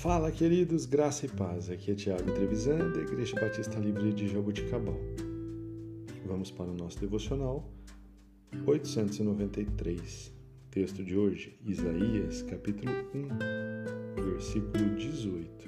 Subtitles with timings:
[0.00, 1.68] Fala, queridos, graça e paz.
[1.68, 4.96] Aqui é Tiago Trevisan, da Igreja Batista Livre de Jaboticabal.
[6.24, 7.68] Vamos para o nosso devocional
[8.64, 10.32] 893.
[10.70, 15.66] Texto de hoje, Isaías, capítulo 1, versículo 18.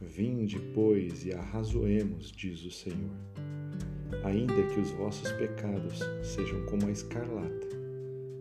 [0.00, 3.10] Vinde, pois, e arrazoemos, diz o Senhor.
[4.24, 7.68] Ainda que os vossos pecados sejam como a escarlata,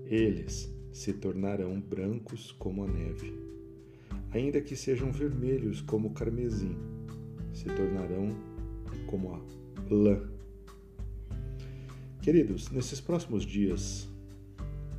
[0.06, 3.49] eles se tornarão brancos como a neve.
[4.32, 6.76] Ainda que sejam vermelhos como o carmesim,
[7.52, 8.30] se tornarão
[9.08, 9.42] como a
[9.90, 10.22] lã.
[12.22, 14.08] Queridos, nesses próximos dias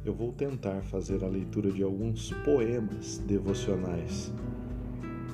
[0.05, 4.33] eu vou tentar fazer a leitura de alguns poemas devocionais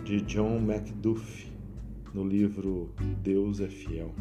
[0.04, 1.50] de John Macduff
[2.12, 2.92] no livro
[3.22, 4.14] Deus é Fiel.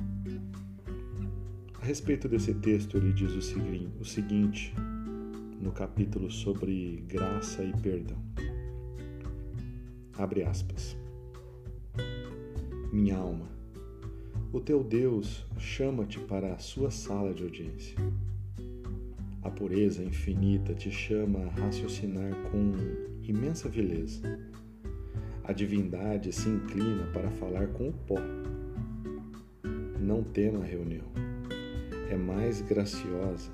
[1.82, 4.74] A respeito desse texto, ele diz o seguinte
[5.60, 8.35] no capítulo sobre graça e perdão.
[10.18, 10.98] Abre aspas.
[12.92, 13.50] Minha alma,
[14.54, 17.98] o teu Deus chama-te para a sua sala de audiência.
[19.44, 22.72] A pureza infinita te chama a raciocinar com
[23.22, 24.40] imensa vileza.
[25.44, 28.20] A divindade se inclina para falar com o pó.
[30.00, 31.08] Não tema a reunião.
[32.10, 33.52] É mais graciosa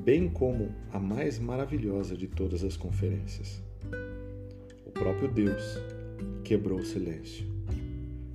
[0.00, 3.62] bem como a mais maravilhosa de todas as conferências.
[5.00, 5.78] Próprio Deus
[6.44, 7.46] quebrou o silêncio.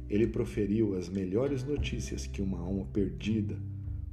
[0.10, 3.56] Ele proferiu as melhores notícias que uma alma perdida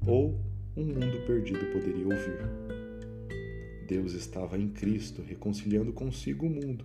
[0.06, 0.38] ou
[0.76, 2.40] um mundo perdido poderia ouvir.
[3.88, 6.84] Deus estava em Cristo reconciliando consigo o mundo,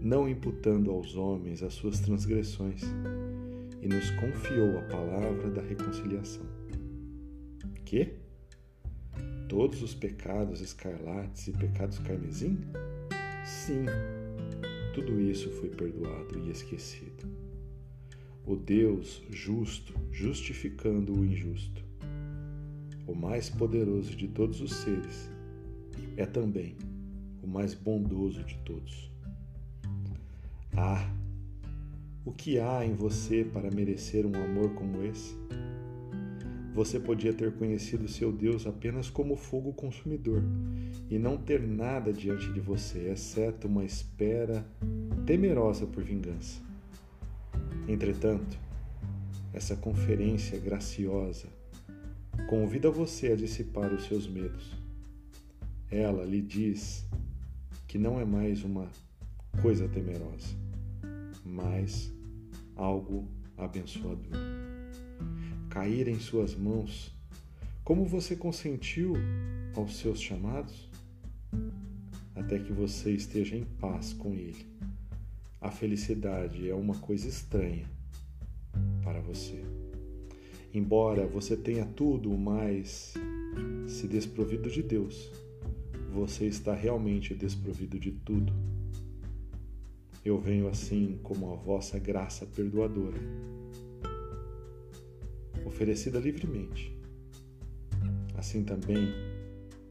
[0.00, 2.82] não imputando aos homens as suas transgressões,
[3.80, 6.44] e nos confiou a palavra da reconciliação.
[7.84, 8.14] Que?
[9.48, 12.58] todos os pecados escarlates e pecados carmesim?
[13.44, 13.86] Sim,
[14.92, 17.26] tudo isso foi perdoado e esquecido.
[18.44, 21.82] O Deus justo justificando o injusto,
[23.06, 25.30] o mais poderoso de todos os seres,
[26.16, 26.76] é também
[27.42, 29.10] o mais bondoso de todos.
[30.76, 31.10] Ah,
[32.24, 35.34] o que há em você para merecer um amor como esse?
[36.74, 40.42] Você podia ter conhecido seu Deus apenas como fogo consumidor
[41.10, 44.66] e não ter nada diante de você, exceto uma espera
[45.26, 46.62] temerosa por vingança.
[47.86, 48.58] Entretanto,
[49.52, 51.46] essa conferência graciosa
[52.48, 54.72] convida você a dissipar os seus medos.
[55.90, 57.06] Ela lhe diz
[57.86, 58.88] que não é mais uma
[59.60, 60.56] coisa temerosa,
[61.44, 62.10] mas
[62.74, 63.28] algo
[63.58, 64.61] abençoador
[65.72, 67.10] cair em suas mãos,
[67.82, 69.14] como você consentiu
[69.74, 70.86] aos seus chamados?
[72.36, 74.66] Até que você esteja em paz com Ele.
[75.58, 77.86] A felicidade é uma coisa estranha
[79.02, 79.64] para você.
[80.74, 83.14] Embora você tenha tudo, mas
[83.88, 85.32] se desprovido de Deus,
[86.12, 88.52] você está realmente desprovido de tudo.
[90.22, 93.18] Eu venho assim como a vossa graça perdoadora
[95.82, 96.96] oferecida livremente.
[98.36, 99.08] Assim também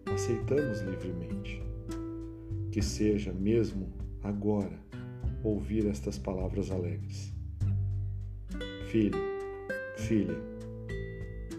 [0.06, 1.62] aceitamos livremente.
[2.72, 3.92] Que seja mesmo
[4.24, 4.80] agora
[5.44, 7.34] ouvir estas palavras alegres.
[8.90, 9.20] Filho,
[9.98, 10.38] filha,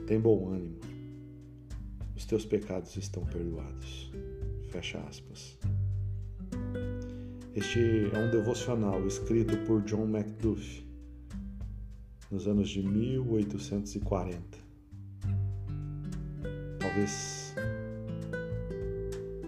[0.07, 0.81] tem bom ânimo.
[2.17, 4.11] Os teus pecados estão perdoados.
[4.71, 5.59] Fecha aspas.
[7.55, 10.83] Este é um devocional escrito por John Macduff
[12.33, 14.59] nos anos de 1840.
[16.79, 17.55] Talvez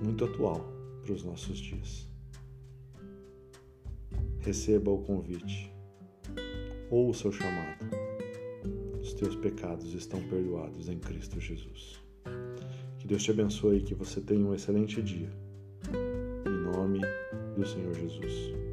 [0.04, 0.60] muito atual
[1.02, 2.06] para os nossos dias.
[4.40, 5.72] Receba o convite,
[6.90, 7.86] ouça o chamado.
[9.00, 12.02] Os teus pecados estão perdoados em Cristo Jesus.
[12.98, 15.30] Que Deus te abençoe e que você tenha um excelente dia.
[16.46, 17.00] Em nome
[17.56, 18.63] do Senhor Jesus.